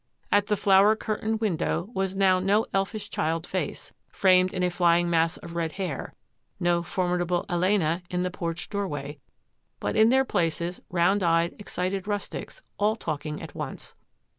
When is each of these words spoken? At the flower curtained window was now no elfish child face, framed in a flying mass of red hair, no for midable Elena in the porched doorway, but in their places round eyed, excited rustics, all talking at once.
At 0.31 0.47
the 0.47 0.57
flower 0.57 0.95
curtained 0.95 1.41
window 1.41 1.91
was 1.93 2.15
now 2.15 2.39
no 2.39 2.65
elfish 2.73 3.07
child 3.11 3.45
face, 3.45 3.93
framed 4.09 4.51
in 4.51 4.63
a 4.63 4.71
flying 4.71 5.11
mass 5.11 5.37
of 5.37 5.53
red 5.55 5.73
hair, 5.73 6.15
no 6.59 6.81
for 6.81 7.05
midable 7.07 7.45
Elena 7.47 8.01
in 8.09 8.23
the 8.23 8.31
porched 8.31 8.71
doorway, 8.71 9.19
but 9.79 9.95
in 9.95 10.09
their 10.09 10.25
places 10.25 10.79
round 10.89 11.21
eyed, 11.21 11.53
excited 11.59 12.07
rustics, 12.07 12.63
all 12.79 12.95
talking 12.95 13.43
at 13.43 13.53
once. 13.53 13.93